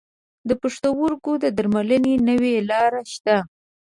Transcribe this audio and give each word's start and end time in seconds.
د 0.47 0.49
پښتورګو 0.61 1.33
درملنې 1.57 2.13
نوي 2.29 2.53
لارې 2.69 3.01
شته. 3.13 3.37